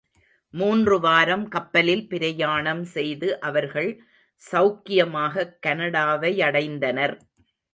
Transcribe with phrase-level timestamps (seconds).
[0.51, 4.03] மூன்று வாரம் கப்பலில் பிரயாணம் செய்து அவர்கள்
[4.51, 7.19] செளக்கியமாகக் கனடாவையடைந்தனர்.